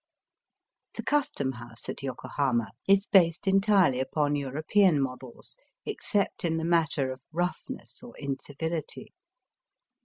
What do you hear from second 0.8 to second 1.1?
The